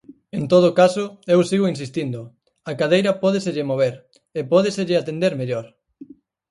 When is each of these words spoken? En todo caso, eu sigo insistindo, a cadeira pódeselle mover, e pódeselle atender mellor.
En 0.37 0.43
todo 0.53 0.69
caso, 0.81 1.03
eu 1.33 1.39
sigo 1.49 1.71
insistindo, 1.73 2.19
a 2.69 2.71
cadeira 2.79 3.17
pódeselle 3.23 3.67
mover, 3.71 3.95
e 4.39 4.41
pódeselle 4.51 4.95
atender 4.97 5.33
mellor. 5.41 5.65